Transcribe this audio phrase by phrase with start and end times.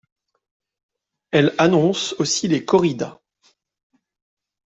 [1.29, 3.19] Elle annonce aussi les corridas.